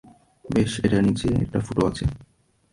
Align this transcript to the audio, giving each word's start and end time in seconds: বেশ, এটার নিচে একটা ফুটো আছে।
বেশ, 0.45 0.71
এটার 0.85 1.03
নিচে 1.03 1.27
একটা 1.43 1.59
ফুটো 1.59 1.81
আছে। 1.87 2.05